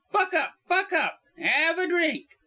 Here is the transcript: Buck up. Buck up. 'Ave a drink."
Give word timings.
Buck 0.11 0.33
up. 0.33 0.55
Buck 0.67 0.91
up. 0.93 1.19
'Ave 1.37 1.83
a 1.83 1.85
drink." 1.87 2.29